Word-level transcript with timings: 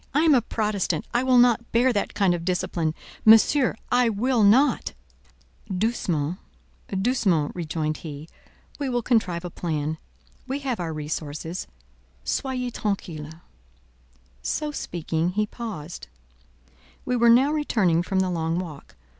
I 0.15 0.21
am 0.23 0.33
a 0.33 0.41
Protestant: 0.41 1.05
I 1.13 1.21
will 1.21 1.37
not 1.37 1.71
bear 1.71 1.93
that 1.93 2.15
kind 2.15 2.33
of 2.33 2.43
discipline: 2.43 2.95
Monsieur, 3.23 3.75
I 3.91 4.09
will 4.09 4.41
not." 4.41 4.93
"Doucement—doucement," 5.69 7.51
rejoined 7.55 7.97
he; 7.97 8.27
"we 8.79 8.89
will 8.89 9.03
contrive 9.03 9.45
a 9.45 9.51
plan; 9.51 9.99
we 10.47 10.57
have 10.61 10.79
our 10.79 10.91
resources: 10.91 11.67
soyez 12.23 12.71
tranquille." 12.73 13.41
So 14.41 14.71
speaking, 14.71 15.33
he 15.33 15.45
paused. 15.45 16.07
We 17.05 17.15
were 17.15 17.29
now 17.29 17.51
returning 17.51 18.01
from 18.01 18.21
the 18.21 18.31
long 18.31 18.57
walk. 18.57 18.95